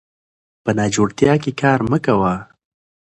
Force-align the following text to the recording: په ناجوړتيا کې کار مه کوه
په 0.63 0.71
ناجوړتيا 0.77 1.33
کې 1.43 1.51
کار 1.61 1.79
مه 1.91 1.99
کوه 2.05 2.33